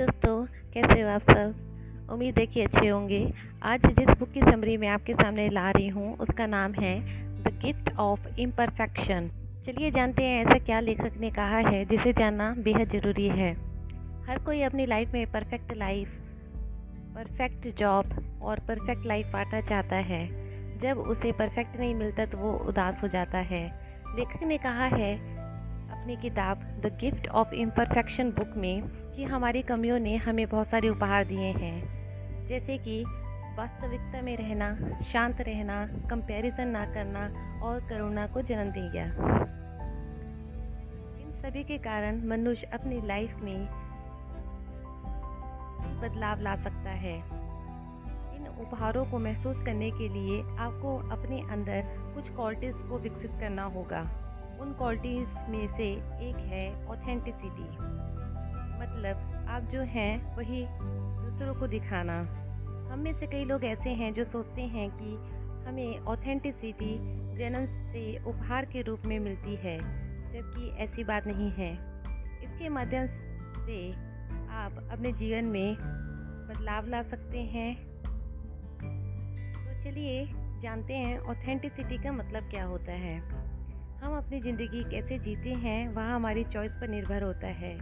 [0.00, 1.54] दोस्तों, कैसे हो आप सब?
[2.12, 5.88] उम्मीद है कि अच्छे होंगे। आज जिस बुक की समरी मैं आपके सामने ला रही
[5.88, 7.00] हूँ, उसका नाम है
[7.42, 9.30] द गिफ्ट ऑफ़ इम्परफेक्शन
[9.66, 13.52] चलिए जानते हैं ऐसा क्या लेखक ने कहा है, जिसे जानना बेहद ज़रूरी है।
[14.28, 16.08] हर कोई अपनी लाइफ में परफेक्ट लाइफ
[17.14, 20.28] परफेक्ट जॉब और परफेक्ट लाइफ पाना चाहता है।
[20.78, 23.66] जब उसे परफेक्ट नहीं मिलता तो वो उदास हो जाता है।
[24.16, 25.39] लेखक ने कहा है
[26.00, 28.82] अपनी किताब the gift of imperfection book में
[29.16, 31.76] कि हमारी कमियों ने हमें बहुत सारे उपहार दिए हैं।
[32.46, 33.04] जैसे कि
[33.58, 37.20] वास्तविकता में रहना, शांत रहना कंपैरिजन ना करना
[37.62, 39.04] और करुणा को जन्म दे गया।
[41.20, 43.66] इन सभी के कारण मनुष्य अपनी लाइफ में
[46.00, 47.16] बदलाव ला सकता है।
[48.36, 51.82] इन उपहारों को महसूस करने के लिए आपको अपने अंदर
[52.14, 54.26] कुछ क्वालिटीज़ को विकसित करना होगा।
[54.60, 55.92] उन क्वालिटीज़ में से
[56.28, 58.00] एक है ऑथेंटिसिटी
[58.80, 60.66] मतलब आप जो हैं, वही
[61.30, 62.20] दूसरों को दिखाना।
[62.92, 66.98] हम में से कई लोग ऐसे हैं जो सोचते हैं कि हमें ऑथेंटिसिटी
[67.36, 69.78] जन्म से उपहार के रूप में मिलती है,
[70.32, 71.72] जबकि ऐसी बात नहीं है।
[72.42, 73.06] इसके माध्यम
[73.66, 73.92] से
[74.48, 75.74] आप अपने जीवन में
[76.48, 77.86] बदलाव ला सकते हैं।
[79.52, 80.26] तो चलिए
[80.62, 83.39] जानते हैं ऑथेंटिसिटी का मतलब क्या होता है।
[84.00, 87.72] हम अपनी ज़िंदगी कैसे जीते हैं, वह हमारी चॉइस पर निर्भर होता है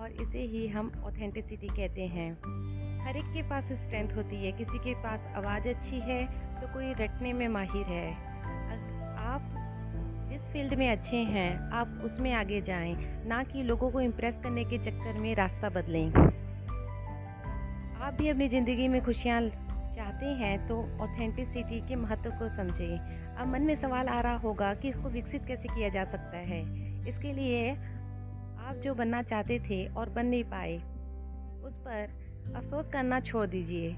[0.00, 2.30] और इसे ही हम ऑथेंटिसिटी कहते हैं।
[3.04, 6.24] हर एक के पास स्ट्रेंथ होती है, किसी के पास आवाज़ अच्छी है
[6.60, 8.12] तो कोई रटने में माहिर है।
[9.24, 9.50] आप
[10.30, 12.94] जिस फ़ील्ड में अच्छे हैं, आप उसमें आगे जाएँ,
[13.26, 16.06] ना कि लोगों को इम्प्रेस करने के चक्कर में रास्ता बदलें।
[17.98, 19.40] आप भी अपनी ज़िंदगी में खुशियाँ
[19.96, 24.72] चाहते हैं तो ऑथेंटिसिटी के महत्व को समझें। अब मन में सवाल आ रहा होगा
[24.74, 26.60] कि इसको विकसित कैसे किया जा सकता है?
[27.08, 30.76] इसके लिए आप जो बनना चाहते थे और बन नहीं पाए,
[31.64, 33.90] उस पर अफसोस करना छोड़ दीजिए।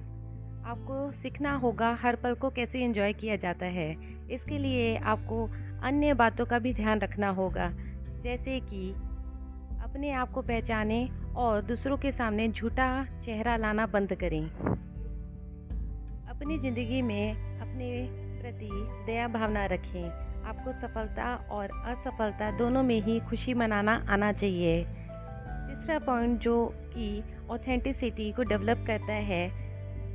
[0.66, 3.90] आपको सीखना होगा हर पल को कैसे एंजॉय किया जाता है।
[4.30, 5.44] इसके लिए आपको
[5.82, 7.70] अन्य बातों का भी ध्यान रखना होगा,
[8.22, 8.90] जैसे कि
[9.84, 14.44] अपने आप को पहचानें और दूसरों के सामने झूठा चेहरा लाना बंद करें।
[16.28, 20.08] अपनी ज़िंदगी में अपने प्रति दया भावना रखें।
[20.46, 27.22] आपको सफलता और असफलता दोनों में ही खुशी मनाना आना चाहिए। तीसरा पॉइंट जो कि
[27.50, 29.48] ऑथेंटिसिटी को डेवलप करता है,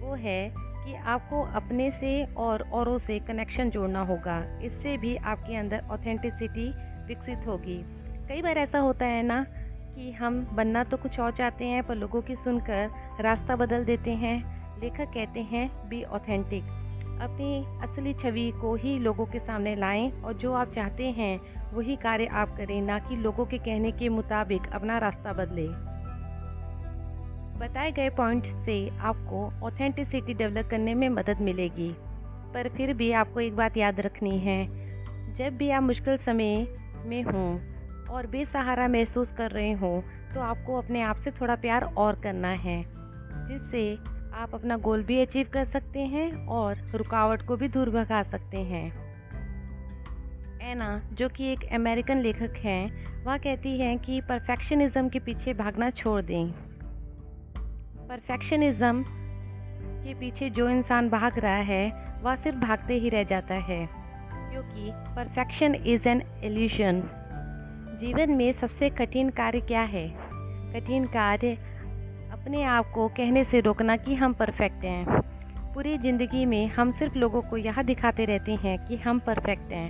[0.01, 5.55] वो है कि आपको अपने से और औरों से कनेक्शन जोड़ना होगा। इससे भी आपके
[5.55, 6.69] अंदर ऑथेंटिसिटी
[7.07, 7.83] विकसित होगी।
[8.27, 9.45] कई बार ऐसा होता है ना
[9.95, 14.11] कि हम बनना तो कुछ और चाहते हैं, पर लोगों की सुनकर रास्ता बदल देते
[14.11, 16.80] हैं। लेखक कहते हैं बी ऑथेंटिक
[17.21, 21.39] अपनी असली छवि को ही लोगों के सामने लाएँ और जो आप चाहते हैं,
[21.73, 25.67] वही कार्य आप करें, ना कि लोगों के कहने के मुताबिक अपना रास्ता बदलें।
[27.59, 31.91] बताए गए पॉइंट से आपको ऑथेंटिसिटी डेवलप करने में मदद मिलेगी।
[32.53, 34.65] पर फिर भी आपको एक बात याद रखनी है,
[35.35, 36.67] जब भी आप मुश्किल समय
[37.05, 37.51] में हों
[38.07, 40.01] और बेसहारा महसूस कर रहे हों
[40.33, 42.83] तो आपको अपने आप से थोड़ा प्यार और करना है,
[43.47, 43.83] जिससे
[44.33, 48.57] आप अपना गोल भी अचीव कर सकते हैं और रुकावट को भी दूर भगा सकते
[48.57, 48.85] हैं।
[50.61, 52.89] एना, जो कि एक अमेरिकन लेखक हैं,
[53.23, 56.51] वह कहती हैं कि परफेक्शनिज्म के पीछे भागना छोड़ दें।
[58.07, 59.03] परफेक्शनिज्म
[60.03, 63.85] के पीछे जो इंसान भाग रहा है, वह सिर्फ़ भागते ही रह जाता है,
[64.51, 67.03] क्योंकि परफेक्शन इज़ एन एल्यूशन
[68.01, 70.07] जीवन में सबसे कठिन कार्य क्या है?
[70.73, 71.57] कठिन कार्य
[72.31, 75.21] अपने आप को कहने से रोकना कि हम परफेक्ट हैं।
[75.73, 79.89] पूरी ज़िंदगी में हम सिर्फ़ लोगों को यह दिखाते रहते हैं कि हम परफेक्ट हैं।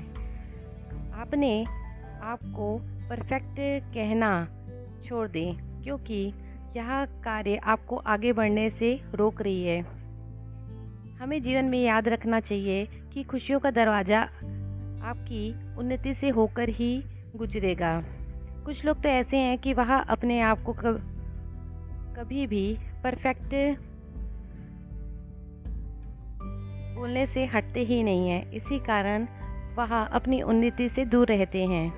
[1.14, 1.64] आपने
[2.24, 2.78] आपको
[3.10, 3.56] परफेक्ट
[3.94, 4.32] कहना
[5.06, 6.34] छोड़ दें, क्योंकि
[6.78, 9.80] यह कार्य आपको आगे बढ़ने से रोक रही है।
[11.22, 14.22] हमें जीवन में याद रखना चाहिए कि खुशियों का दरवाज़ा
[15.04, 17.04] आपकी उन्नति से होकर ही
[17.36, 18.02] गुजरेगा।
[18.66, 20.74] कुछ लोग तो ऐसे हैं कि वह अपने आप को
[22.18, 23.78] कभी भी परफेक्ट
[26.98, 29.28] बोलने से हटते ही नहीं हैं। इसी कारण
[29.78, 31.90] वह अपनी उन्नति से दूर रहते हैं।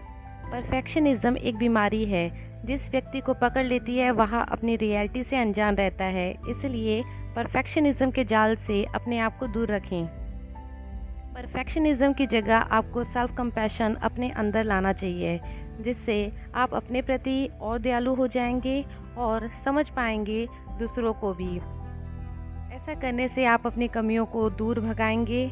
[0.51, 5.75] परफेक्शनिज्म एक बीमारी है। जिस व्यक्ति को पकड़ लेती है, वह अपनी रियलिटी से अनजान
[5.75, 10.05] रहता है। इसलिए परफेक्शनिज्म के जाल से अपने आप को दूर रखें।
[11.33, 15.39] परफेक्शनिज्म की जगह आपको सेल्फ कंपैशन अपने अंदर लाना चाहिए।
[15.81, 18.85] जिससे आप अपने प्रति और दयालु हो जाएँगे
[19.17, 20.47] और समझ पाएँगे
[20.79, 21.57] दूसरों को भी।
[22.75, 25.51] ऐसा करने से आप अपनी कमियों को दूर भगाएँगे,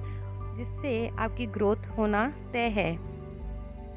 [0.57, 3.12] जिससे आपकी ग्रोथ होना तय है।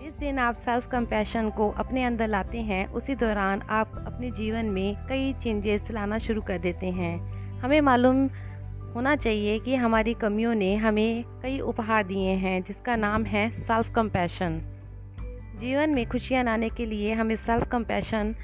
[0.02, 4.66] जिस दिन आप सेल्फ कंपैशन को अपने अंदर लाते हैं, उसी दौरान आप अपने जीवन
[4.66, 7.18] में कई चेंजेस लाना शुरू कर देते हैं।
[7.60, 8.30] हमें मालूम
[8.94, 13.94] होना चाहिए कि हमारी कमियों ने हमें कई उपहार दिए हैं, जिसका नाम है सेल्फ
[13.94, 14.62] कंपैशन
[15.54, 18.34] जीवन में खुशियाँ लाने के लिए हमें सेल्फ कंपैशन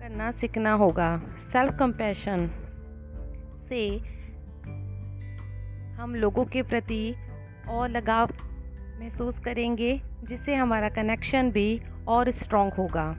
[0.00, 1.22] करना सीखना होगा।
[1.52, 2.46] सेल्फ कंपैशन
[3.68, 3.98] से
[6.02, 7.14] हम लोगों के प्रति
[7.68, 8.30] और लगाव
[9.00, 13.12] महसूस करेंगे, जिससे हमारा कनेक्शन भी और स्ट्रॉन्ग होगा।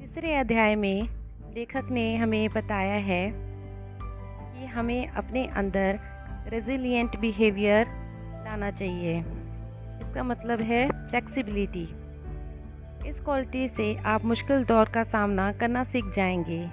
[0.00, 1.08] तीसरे अध्याय में
[1.54, 6.00] लेखक ने हमें बताया है कि हमें अपने अंदर
[6.48, 7.86] रेजिलियंट बिहेवियर
[8.44, 9.24] लाना चाहिए।
[10.02, 11.88] इसका मतलब है फ्लेक्सिबिलिटी
[13.08, 16.66] इस क्वालिटी से आप मुश्किल दौर का सामना करना सीख जाएँगे।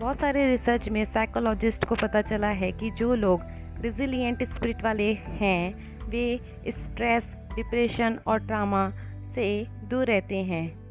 [0.00, 3.40] बहुत सारे रिसर्च में साइकोलॉजिस्ट को पता चला है कि जो लोग
[3.80, 5.74] रिजिलियंट स्पिरिट वाले हैं,
[6.08, 8.92] वे स्ट्रेस डिप्रेशन और ट्रामा
[9.34, 10.86] से दूर रहते हैं।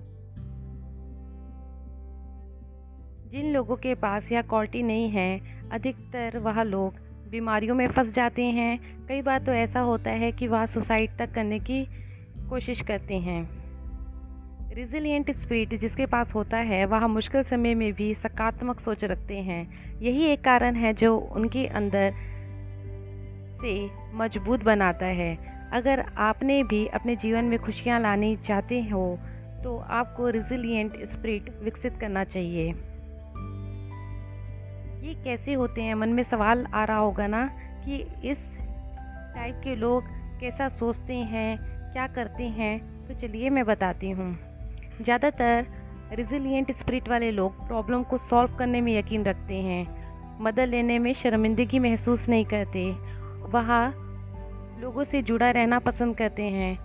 [3.29, 5.41] जिन लोगों के पास यह क्वालिटी नहीं है,
[5.71, 7.04] अधिकतर वह लोग
[7.35, 11.33] बीमारियों में फंस जाते हैं। कई बार तो ऐसा होता है कि वह सुसाइड तक
[11.33, 11.83] करने की
[12.49, 13.39] कोशिश करते हैं।
[14.75, 19.99] रिजिलियंट स्पिरिट जिसके पास होता है, वह मुश्किल समय में भी सकारात्मक सोच रखते हैं।
[20.01, 22.13] यही एक कारण है जो उनके अंदर
[23.61, 23.75] से
[24.13, 25.37] मज़बूत बनाता है।
[25.73, 29.05] अगर आपने भी अपने जीवन में खुशियाँ लानी चाहते हो
[29.63, 32.73] तो आपको रिजिलियंट स्पिरिट विकसित करना चाहिए।
[35.05, 35.95] ये कैसे होते हैं?
[35.95, 37.45] मन में सवाल आ रहा होगा ना
[37.85, 38.37] कि इस
[39.35, 40.03] टाइप के लोग
[40.39, 41.57] कैसा सोचते हैं,
[41.93, 43.07] क्या करते हैं?
[43.07, 44.37] तो चलिए मैं बताती हूँ।
[45.01, 45.65] ज़्यादातर
[46.13, 51.13] रिजिलियंट स्पिरिट वाले लोग प्रॉब्लम को सॉल्व करने में यकीन रखते हैं। मदद लेने में
[51.13, 52.89] शर्मिंदगी महसूस नहीं करते।
[53.49, 53.69] वह
[54.81, 56.75] लोगों से जुड़ा रहना पसंद करते हैं।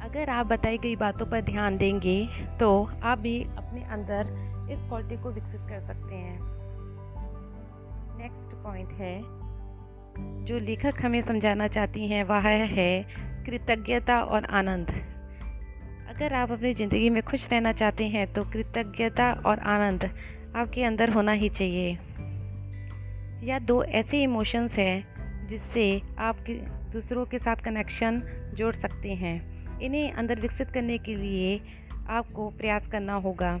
[0.00, 2.18] अगर आप बताई गई बातों पर ध्यान देंगे
[2.60, 2.68] तो
[3.02, 6.38] आप भी अपने अंदर इस क्वालिटी को विकसित कर सकते हैं।
[8.18, 9.20] नेक्स्ट पॉइंट है,
[10.44, 13.02] जो लेखक हमें समझाना चाहती हैं, वह है
[13.46, 14.90] कृतज्ञता और आनंद।
[16.08, 20.04] अगर आप अपनी ज़िंदगी में खुश रहना चाहते हैं तो कृतज्ञता और आनंद
[20.56, 21.92] आपके अंदर होना ही चाहिए।
[23.44, 26.36] या दो ऐसे इमोशंस हैं, जिससे आप
[26.92, 28.22] दूसरों के साथ कनेक्शन
[28.54, 31.60] जोड़ सकते हैं। इन्हें अंदर विकसित करने के लिए
[32.08, 33.58] आपको प्रयास करना होगा।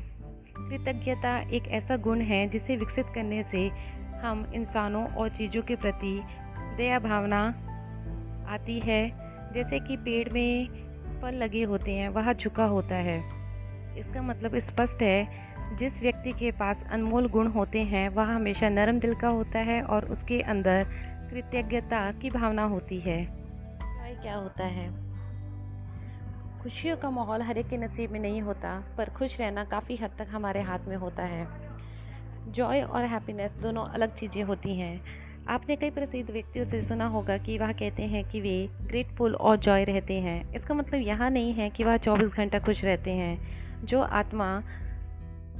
[0.58, 3.70] कृतज्ञता एक ऐसा गुण है जिसे विकसित करने से
[4.16, 6.22] हम इंसानों और चीज़ों के प्रति
[6.76, 7.46] दया भावना
[8.48, 9.12] आती है।
[9.54, 10.68] जैसे कि पेड़ में
[11.22, 13.18] फल लगे होते हैं, वह झुका होता है।
[13.98, 15.28] इसका मतलब स्पष्ट है,
[15.76, 19.82] जिस व्यक्ति के पास अनमोल गुण होते हैं, वह हमेशा नरम दिल का होता है
[19.82, 20.86] और उसके अंदर
[21.30, 23.46] कृतज्ञता की भावना होती है।
[24.22, 25.05] क्या होता है?
[26.66, 30.10] खुशियों का माहौल हर एक के नसीब में नहीं होता, पर खुश रहना काफ़ी हद
[30.18, 31.48] तक हमारे हाथ में होता है।
[32.52, 35.00] जॉय और हैप्पीनेस दोनों अलग चीज़ें होती हैं।
[35.48, 39.56] आपने कई प्रसिद्ध व्यक्तियों से सुना होगा कि वह कहते हैं कि वे ग्रेटफुल और
[39.56, 43.40] जॉय रहते हैं। इसका मतलब यह नहीं है कि वह 24 घंटा खुश रहते हैं।
[43.84, 44.62] जो आत्मा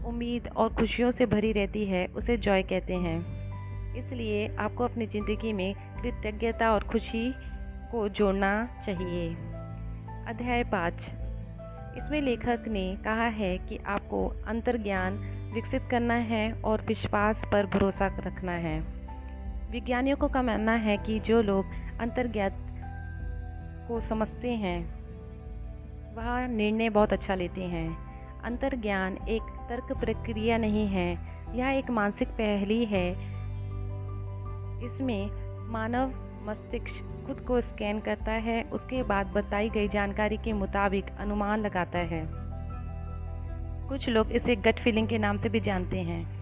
[0.06, 3.18] उम्मीद और खुशियों से भरी रहती है, उसे जॉय कहते हैं।
[3.94, 7.34] इसलिए आपको अपनी ज़िंदगी में कृतज्ञता और खुशी
[7.92, 9.55] को जोड़ना चाहिए।
[10.26, 10.94] अध्याय पाँच।
[11.96, 15.12] इसमें लेखक ने कहा है कि आपको अंतर्ज्ञान
[15.54, 18.80] विकसित करना है और विश्वास पर भरोसा रखना है।
[19.70, 21.64] विज्ञानियों को मानना है कि जो लोग
[22.00, 22.52] अंतर्ज्ञात
[23.88, 24.94] को समझते हैं,
[26.14, 27.96] वह निर्णय बहुत अच्छा लेते हैं।
[28.44, 31.18] अंतर्ज्ञान एक तर्क प्रक्रिया नहीं है,
[31.58, 33.12] यह एक मानसिक पहली है।
[34.86, 35.30] इसमें
[35.70, 41.60] मानव मस्तिष्क खुद को स्कैन करता है, उसके बाद बताई गई जानकारी के मुताबिक अनुमान
[41.60, 42.26] लगाता है।
[43.88, 46.36] कुछ लोग इसे गट फीलिंग के नाम से भी जानते हैं।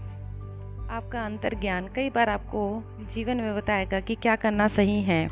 [0.90, 2.82] आपका अंतर ज्ञान कई बार आपको
[3.14, 5.26] जीवन में बताएगा कि क्या करना सही है।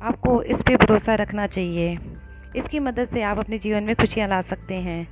[0.00, 1.98] आपको इस पर भरोसा रखना चाहिए।
[2.56, 5.04] इसकी मदद से आप अपने जीवन में खुशियाँ ला सकते हैं।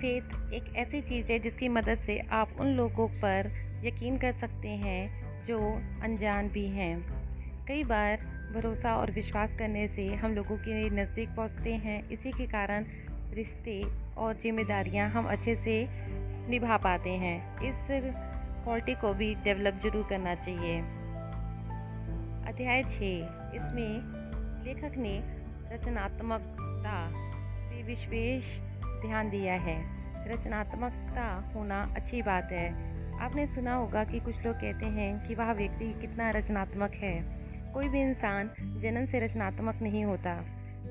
[0.00, 3.52] फेथ एक ऐसी चीज़ है जिसकी मदद से आप उन लोगों पर
[3.84, 5.58] यकीन कर सकते हैं जो
[6.02, 6.94] अनजान भी हैं।
[7.68, 8.16] कई बार
[8.54, 12.84] भरोसा और विश्वास करने से हम लोगों के नज़दीक पहुँचते हैं। इसी के कारण
[13.32, 13.82] रिश्ते
[14.16, 15.88] और जिम्मेदारियाँ हम अच्छे से
[16.50, 20.78] निभा पाते हैं। इस क्वालिटी को भी डेवलप ज़रूर करना चाहिए।
[22.48, 25.18] अध्याय छः। इसमें लेखक ने
[25.74, 26.98] रचनात्मकता
[27.70, 28.44] पे विशेष
[29.06, 29.78] ध्यान दिया है।
[30.28, 35.52] रचनात्मकता होना अच्छी बात है। आपने सुना होगा कि कुछ लोग कहते हैं कि वह
[35.52, 37.38] व्यक्ति कितना रचनात्मक है।
[37.74, 40.34] कोई भी इंसान जन्म से रचनात्मक नहीं होता।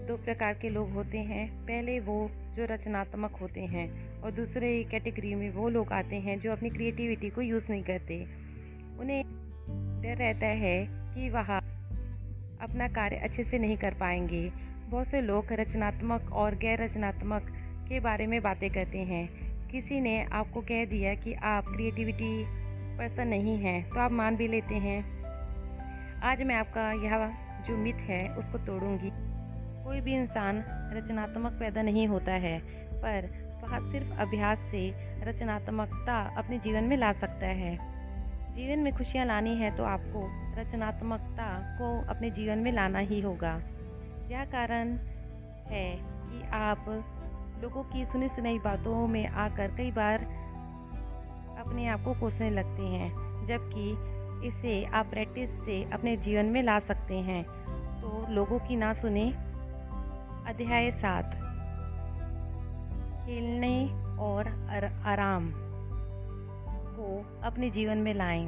[0.08, 5.36] दो प्रकार के लोग होते हैं। पहले वो जो रचनात्मक होते हैं और दूसरे कैटेगरी
[5.36, 8.26] में वो लोग आते हैं जो अपनी क्रिएटिविटी को यूज़ नहीं करते।
[9.00, 9.24] उन्हें
[10.02, 11.58] डर रहता है कि वह
[12.62, 14.52] अपना कार्य अच्छे से नहीं कर पाएँगे।
[14.90, 17.44] बहुत से लोग रचनात्मक और गैर रचनात्मक
[17.90, 22.46] के बारे में बातें करते हैं। किसी ने आपको कह दिया कि आप क्रिएटिविटी
[22.98, 25.00] पर्सन नहीं हैं तो आप मान भी लेते हैं।
[26.22, 27.28] आज मैं आपका यह
[27.68, 29.10] जो मिथ है, उसको तोड़ूँगी।
[29.84, 32.60] कोई भी इंसान रचनात्मक पैदा नहीं होता है,
[32.94, 33.30] पर
[33.64, 34.90] वह सिर्फ़ अभ्यास से
[35.24, 37.76] रचनात्मकता अपने जीवन में ला सकता है।
[38.56, 40.28] जीवन में खुशियाँ लानी है तो आपको
[40.62, 43.54] रचनात्मकता को अपने जीवन में लाना ही होगा।
[44.32, 44.98] यह कारण
[45.68, 46.86] है कि आप
[47.62, 50.24] लोगों की सुनी सुनाई बातों में आकर कई बार
[51.60, 53.10] अपने आप को कोसने लगते हैं,
[53.48, 57.44] जबकि इसे आप प्रैक्टिस से अपने जीवन में ला सकते हैं
[58.02, 59.30] तो लोगों की ना सुने,
[60.48, 61.32] अध्याय सात
[63.26, 63.74] खेलने
[64.20, 64.48] और
[65.06, 65.52] आराम
[66.94, 68.46] को अपने जीवन में लाएँ।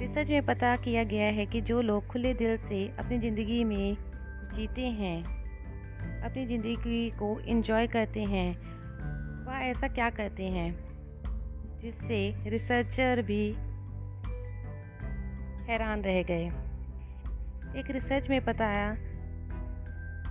[0.00, 3.96] रिसर्च में पता किया गया है कि जो लोग खुले दिल से अपनी ज़िंदगी में
[4.54, 5.39] जीते हैं
[6.24, 8.58] अपनी ज़िंदगी को इन्जॉय करते हैं।
[9.46, 10.90] वह ऐसा क्या करते हैं?
[11.80, 13.52] जिससे रिसर्चर भी
[15.70, 16.46] हैरान रह गए।
[17.80, 18.96] एक रिसर्च में बताया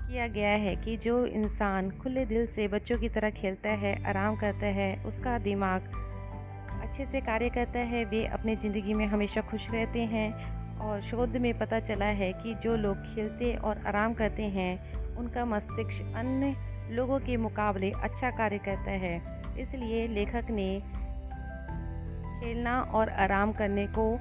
[0.10, 4.36] किया गया है कि जो इंसान खुले दिल से बच्चों की तरह खेलता है, आराम
[4.36, 5.82] करता है, उसका दिमाग
[6.82, 11.38] अच्छे से कार्य करता है, वे अपनी ज़िंदगी में हमेशा खुश रहते हैं और शोध
[11.38, 16.56] में पता चला है कि जो लोग खेलते और आराम करते हैं उनका मस्तिष्क अन्य
[16.92, 19.16] लोगों के मुकाबले अच्छा कार्य करता है।
[19.60, 20.82] इसलिए लेखक ने
[22.40, 24.12] खेलना और आराम करने को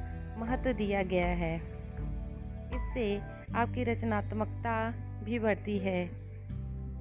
[0.40, 1.56] महत्व दिया गया है।
[2.74, 3.20] इससे
[3.54, 4.90] आपकी रचनात्मकता
[5.24, 6.06] भी बढ़ती है।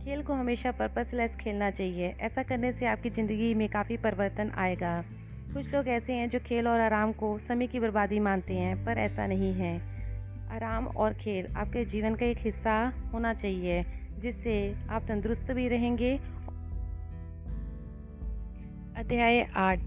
[0.03, 5.03] खेल को हमेशा पर्पसलेस खेलना चाहिए। ऐसा करने से आपकी ज़िंदगी में काफ़ी परिवर्तन आएगा।
[5.53, 8.97] कुछ लोग ऐसे हैं जो खेल और आराम को समय की बर्बादी मानते हैं, पर
[8.97, 9.96] ऐसा नहीं है।
[10.51, 13.85] आराम और खेल आपके जीवन का एक हिस्सा होना चाहिए,
[14.19, 16.17] जिससे आप तंदुरुस्त भी रहेंगे।
[18.97, 19.79] अध्याय आठ।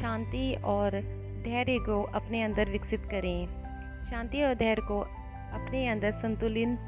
[0.00, 0.90] शांति और
[1.44, 3.46] धैर्य को अपने अंदर विकसित करें।
[4.10, 5.00] शांति और धैर्य को
[5.52, 6.78] अपने अंदर संतुलित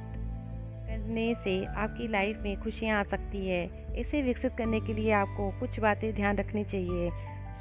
[0.89, 5.61] करने से आपकी लाइफ में खुशियाँ आ सकती है। इसे विकसित करने के लिए आपको
[5.61, 7.11] कुछ बातें ध्यान रखनी चाहिए।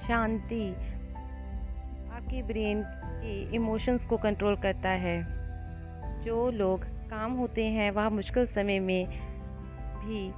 [0.07, 0.75] शांति
[2.23, 2.83] आपके ब्रेन
[3.21, 5.15] के इमोशंस को कंट्रोल करता है।
[6.23, 9.07] जो लोग काम होते हैं, वह मुश्किल समय में
[10.03, 10.31] भी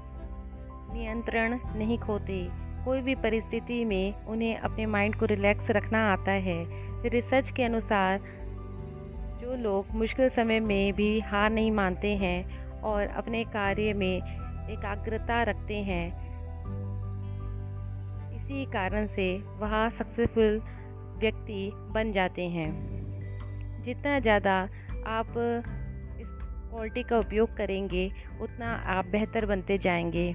[0.97, 2.49] नियंत्रण नहीं खोते।
[2.85, 6.65] कोई भी परिस्थिति में उन्हें अपने माइंड को रिलैक्स रखना आता है।
[7.09, 8.19] रिसर्च के अनुसार,
[9.41, 14.17] जो लोग मुश्किल समय में भी हार नहीं मानते हैं और अपने कार्य में
[14.69, 16.07] एकाग्रता रखते हैं,
[18.35, 20.61] इसी कारण से वह सक्सेसफुल
[21.19, 22.95] व्यक्ति बन जाते हैं।
[23.83, 24.69] जितना ज़्यादा
[25.07, 25.27] आप
[26.21, 26.27] इस
[26.71, 30.31] क्वालिटी का उपयोग करेंगे, उतना आप बेहतर बनते जाएँगे।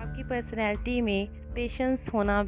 [0.00, 2.44] आपकी पर्सनैलिटी में पेशेंस होना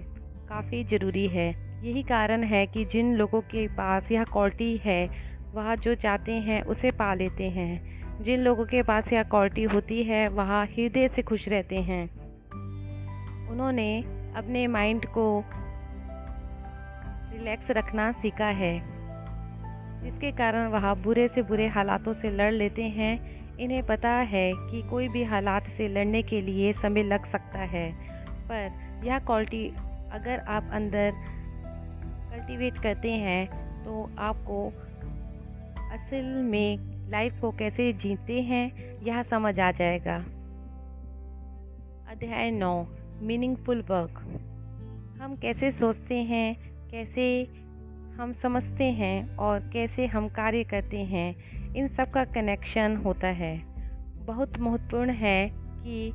[0.49, 5.11] काफ़ी ज़रूरी है। यही कारण है कि जिन लोगों के पास यह क्वालिटी है,
[5.53, 7.93] वह जो चाहते हैं, उसे पा लेते हैं।
[8.23, 12.05] जिन लोगों के पास यह क्वालिटी होती है, वह हृदय से खुश रहते हैं।
[13.49, 14.03] उन्होंने
[14.37, 15.45] अपने माइंड को
[17.43, 18.73] रिलैक्स रखना सीखा है।
[20.03, 23.15] जिसके कारण वह बुरे से बुरे हालातों से लड़ लेते हैं।
[23.57, 27.93] इन्हें पता है कि कोई भी हालात से लड़ने के लिए समय लग सकता है।
[28.31, 28.71] पर
[29.05, 29.69] यह क्वालिटी
[30.13, 31.13] अगर आप अंदर
[32.31, 33.47] कल्टीवेट करते हैं
[33.85, 34.69] तो आपको
[35.91, 36.79] असल में
[37.11, 38.73] लाइफ को कैसे जीते हैं,
[39.03, 40.17] यह समझ आ जाएगा।
[42.11, 42.87] अध्याय नौ,
[43.23, 44.19] मीनिंगफुल वर्क।
[45.23, 47.49] हम कैसे सोचते हैं कैसे
[48.21, 51.37] हम समझते हैं और कैसे हम कार्य करते हैं,
[51.75, 53.63] इन सब का कनेक्शन होता है।
[54.27, 56.13] बहुत महत्वपूर्ण है कि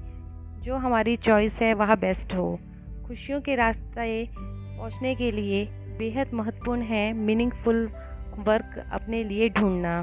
[0.64, 2.60] जो हमारी चॉइस है, वह बेस्ट हो।
[3.08, 5.66] खुशियों के रास्ते पहुँचने के लिए
[5.98, 7.92] बेहद महत्वपूर्ण है मीनिंगफुल
[8.40, 10.00] वर्क अपने लिए ढूंढना।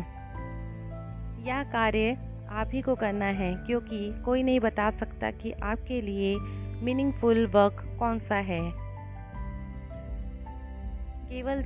[1.47, 2.19] यह कार्य
[2.50, 6.37] आप ही को करना है, क्योंकि कोई नहीं बता सकता कि आपके लिए
[6.83, 8.84] मीनिंगफुल वर्क कौन सा है।
[11.35, 11.62] केवल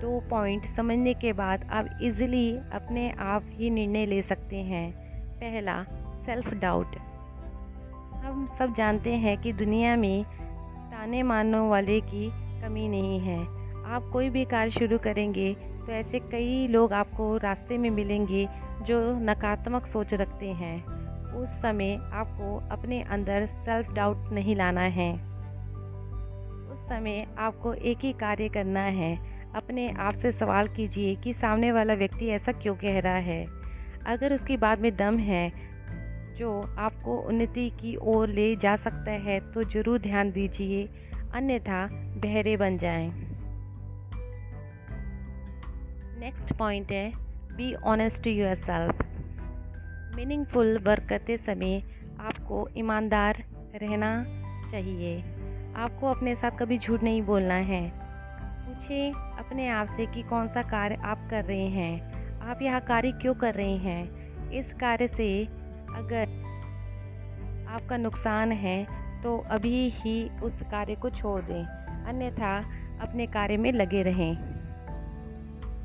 [0.00, 4.90] दो पॉइंट समझने के बाद आप इजीली अपने आप ही निर्णय ले सकते हैं।
[5.34, 5.82] पहला
[6.24, 6.96] सेल्फ डाउट
[8.16, 12.30] हम सब जानते हैं कि दुनिया में ताने मारने वाले की
[12.62, 13.38] कमी नहीं है।
[13.84, 18.46] आप कोई भी कार्य शुरू करेंगे तो ऐसे कई लोग आपको रास्ते में मिलेंगे
[18.82, 20.76] जो नकारात्मक सोच रखते हैं।
[21.34, 25.12] उस समय आपको अपने अंदर सेल्फ डाउट नहीं लाना है।
[26.88, 29.16] समय आपको एक ही कार्य करना है।
[29.54, 33.44] अपने आप से सवाल कीजिए कि सामने वाला व्यक्ति ऐसा क्यों कह रहा है।
[34.06, 35.50] अगर उसकी बात में दम है
[36.38, 40.84] जो आपको उन्नति की ओर ले जा सकता है तो ज़रूर ध्यान दीजिए,
[41.34, 43.08] अन्यथा बहरे बन जाएँ।
[46.20, 47.10] नेक्स्ट पॉइंट है
[47.56, 49.02] be honest to your self
[50.16, 51.82] meaningful work करते समय
[52.20, 53.42] आपको ईमानदार
[53.74, 54.12] रहना
[54.70, 55.16] चाहिए।
[55.78, 57.92] आपको अपने साथ कभी झूठ नहीं बोलना है।
[58.66, 63.12] पूछे अपने आप से कि कौन सा कार्य आप कर रहे हैं। आप यह कार्य
[63.12, 64.50] क्यों कर रहे हैं?
[64.50, 65.44] इस कार्य से
[65.94, 66.28] अगर
[67.68, 68.86] आपका नुकसान है
[69.22, 71.64] तो अभी ही उस कार्य को छोड़ दें।
[72.04, 72.58] अन्यथा
[73.00, 74.32] अपने कार्य में लगे रहें।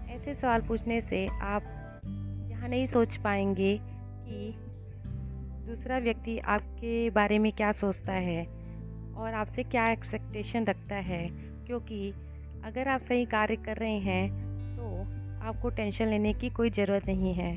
[0.10, 1.64] ऐसे सवाल पूछने से आप
[2.52, 4.54] यह नहीं सोच पाएँगे कि
[5.68, 8.63] दूसरा व्यक्ति आपके बारे में क्या सोचता है।
[9.18, 11.28] और आपसे क्या एक्सपेक्टेशन रखता है?
[11.68, 12.14] क्योंकि
[12.66, 14.30] अगर आप सही कार्य कर रहे हैं
[14.78, 17.56] तो आपको टेंशन लेने की कोई ज़रूरत नहीं है।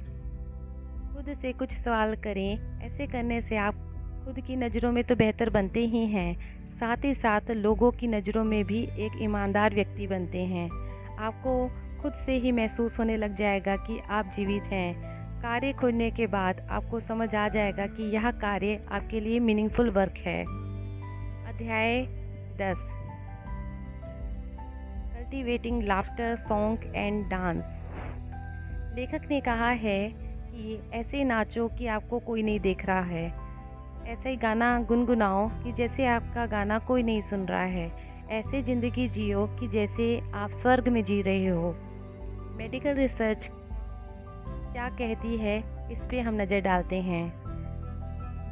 [1.14, 3.74] खुद से कुछ सवाल करें, ऐसे करने से आप
[4.24, 6.34] खुद की नज़रों में तो बेहतर बनते ही हैं।
[6.70, 10.68] साथ ही साथ लोगों की नज़रों में भी एक ईमानदार व्यक्ति बनते हैं।
[11.18, 11.68] आपको
[12.02, 14.94] खुद से ही महसूस होने लग जाएगा कि आप जीवित हैं।
[15.42, 20.14] कार्य खोजने के बाद आपको समझ आ जाएगा कि यह कार्य आपके लिए मीनिंगफुल वर्क
[20.16, 20.65] है।
[21.56, 22.00] अध्याय
[22.52, 22.80] दस।
[25.12, 27.64] Cultivating laughter song and dance
[28.96, 33.24] लेखक ने कहा है कि ऐसे नाचो कि आपको कोई नहीं देख रहा है।
[34.06, 37.90] ऐसे ही गाना गुनगुनाओ कि जैसे आपका गाना कोई नहीं सुन रहा है।
[38.30, 41.72] ऐसे ज़िंदगी जियो कि जैसे आप स्वर्ग में जी रहे हो।
[42.58, 45.58] मेडिकल रिसर्च क्या कहती है
[45.92, 47.45] इस पर हम नज़र डालते हैं।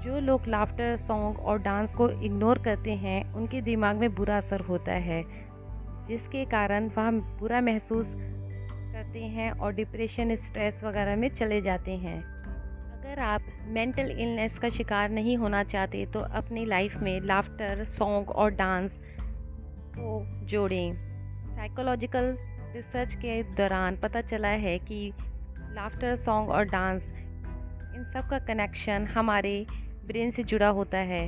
[0.04, 4.60] जो लोग लाफ्टर सॉन्ग और डांस को इग्नोर करते हैं, उनके दिमाग में बुरा असर
[4.60, 5.22] होता है,
[6.08, 12.22] जिसके कारण वह बुरा महसूस करते हैं और डिप्रेशन स्ट्रेस वगैरह में चले जाते हैं।
[12.92, 18.30] अगर आप मेंटल इलनेस का शिकार नहीं होना चाहते तो अपनी लाइफ में लाफ्टर सॉन्ग
[18.30, 19.00] और डांस
[19.96, 20.94] को जोड़ें।
[21.56, 22.36] साइकोलॉजिकल
[22.74, 25.12] रिसर्च के दौरान पता चला है कि
[25.70, 27.02] लाफ्टर सॉन्ग और डांस
[27.96, 29.66] इन सब का कनेक्शन हमारे
[30.06, 31.24] ब्रेन से जुड़ा होता है।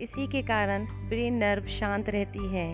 [0.00, 2.66] इसी के कारण ब्रेन नर्व शांत रहती है।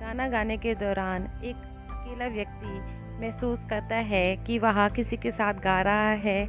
[0.00, 1.56] गाना गाने के दौरान एक
[1.90, 2.80] अकेला व्यक्ति
[3.20, 6.46] महसूस करता है कि वह किसी के साथ गा रहा है।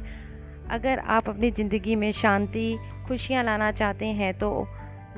[0.70, 4.50] अगर आप अपनी ज़िंदगी में शांति, खुशियाँ लाना चाहते हैं तो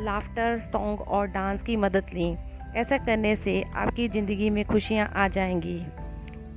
[0.00, 2.36] लाफ्टर सॉन्ग और डांस की मदद लें।
[2.76, 5.80] ऐसा करने से आपकी ज़िंदगी में खुशियाँ आ जाएँगी।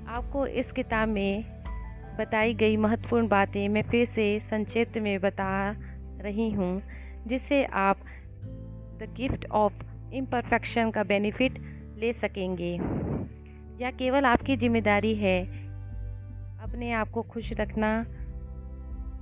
[0.10, 1.44] आपको इस किताब में
[2.20, 5.52] बताई गई महत्वपूर्ण बातें मैं फिर से संक्षिप्त में बता
[6.22, 6.82] रही हूँ,
[7.28, 8.00] जिससे आप
[9.00, 9.74] द गिफ्ट ऑफ़
[10.14, 11.60] इम्परफेक्शन का बेनिफिट
[11.98, 12.74] ले सकेंगे।
[13.82, 15.40] या केवल आपकी ज़िम्मेदारी है
[16.64, 17.98] अपने आप को खुश रखना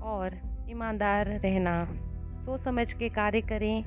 [0.06, 0.38] और
[0.70, 1.84] ईमानदार रहना।
[2.46, 3.84] सोच समझ के कार्य करें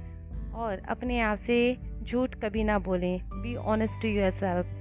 [0.55, 1.59] और अपने आप से
[2.03, 4.81] झूठ कभी ना बोलें। Be honest to your self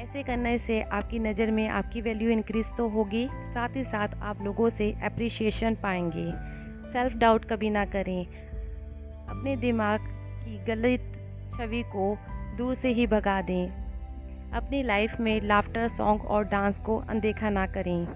[0.00, 4.42] ऐसे करने से आपकी नज़र में आपकी वैल्यू इंक्रीज तो होगी, साथ ही साथ आप
[4.42, 6.30] लोगों से अप्रिशिएशन पाएँगे।
[6.92, 8.26] सेल्फ डाउट कभी ना करें।
[9.28, 10.00] अपने दिमाग
[10.44, 11.12] की गलत
[11.58, 12.16] छवि को
[12.58, 13.68] दूर से ही भगा दें।
[14.52, 18.06] अपनी लाइफ में लाफ्टर सॉन्ग और डांस को अनदेखा ना करें।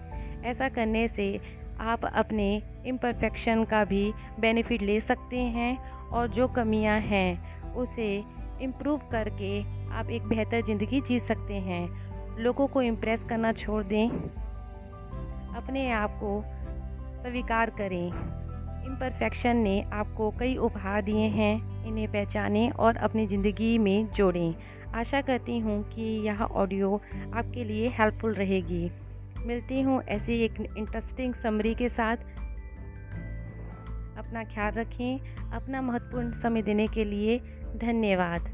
[0.45, 1.41] ऐसा करने से
[1.81, 5.77] आप अपने इम्परफेक्शन का भी बेनिफिट ले सकते हैं
[6.09, 8.25] और जो कमियाँ हैं, उसे
[8.63, 9.61] इम्प्रूव करके
[9.93, 11.89] आप एक बेहतर ज़िंदगी जी सकते हैं।
[12.39, 14.09] लोगों को इम्प्रेस करना छोड़ दें।
[15.57, 16.43] अपने आप को
[17.23, 18.42] स्वीकार करें।
[18.85, 24.55] इम्परफेक्शन ने आपको कई उपहार दिए हैं, इन्हें पहचानें और अपनी ज़िंदगी में जोड़ें।
[24.95, 27.01] आशा करती हूँ कि यह ऑडियो
[27.35, 28.91] आपके लिए हेल्पफुल रहेगी।
[29.47, 32.17] मिलती हूँ ऐसी एक इंटरेस्टिंग समरी के साथ।
[34.19, 35.19] अपना ख्याल रखें,
[35.53, 37.39] अपना महत्वपूर्ण समय देने के लिए
[37.77, 38.49] धन्यवाद।